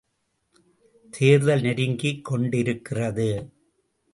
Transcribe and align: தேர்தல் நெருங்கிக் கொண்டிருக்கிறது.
தேர்தல் 1.13 1.61
நெருங்கிக் 1.61 2.25
கொண்டிருக்கிறது. 2.25 3.29